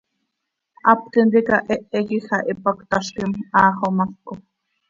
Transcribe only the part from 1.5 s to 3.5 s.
hehe quij ah ipac cötazquim,